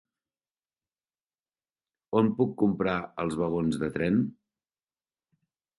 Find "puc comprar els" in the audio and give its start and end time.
2.41-3.39